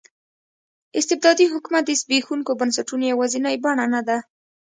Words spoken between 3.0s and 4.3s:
یوازینۍ بڼه نه ده.